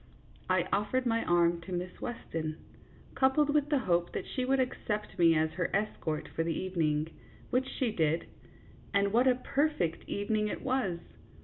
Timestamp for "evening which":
6.59-7.67